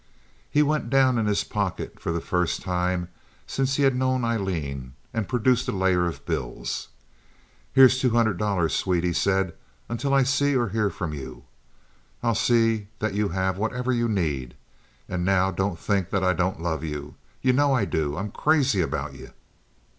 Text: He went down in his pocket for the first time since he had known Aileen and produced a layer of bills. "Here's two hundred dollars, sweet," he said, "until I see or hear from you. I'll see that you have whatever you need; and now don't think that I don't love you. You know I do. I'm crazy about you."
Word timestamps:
He 0.49 0.63
went 0.63 0.89
down 0.89 1.19
in 1.19 1.27
his 1.27 1.43
pocket 1.43 1.99
for 1.99 2.11
the 2.11 2.19
first 2.21 2.63
time 2.63 3.09
since 3.45 3.75
he 3.75 3.83
had 3.83 3.95
known 3.95 4.25
Aileen 4.25 4.93
and 5.13 5.29
produced 5.29 5.67
a 5.67 5.71
layer 5.71 6.07
of 6.07 6.25
bills. 6.25 6.87
"Here's 7.71 7.99
two 7.99 8.09
hundred 8.09 8.39
dollars, 8.39 8.73
sweet," 8.73 9.03
he 9.03 9.13
said, 9.13 9.53
"until 9.89 10.11
I 10.11 10.23
see 10.23 10.55
or 10.55 10.69
hear 10.69 10.89
from 10.89 11.13
you. 11.13 11.43
I'll 12.23 12.33
see 12.33 12.87
that 12.97 13.13
you 13.13 13.29
have 13.29 13.59
whatever 13.59 13.91
you 13.93 14.09
need; 14.09 14.55
and 15.07 15.23
now 15.23 15.51
don't 15.51 15.77
think 15.77 16.09
that 16.09 16.23
I 16.23 16.33
don't 16.33 16.59
love 16.59 16.83
you. 16.83 17.13
You 17.43 17.53
know 17.53 17.71
I 17.75 17.85
do. 17.85 18.17
I'm 18.17 18.31
crazy 18.31 18.81
about 18.81 19.13
you." 19.13 19.29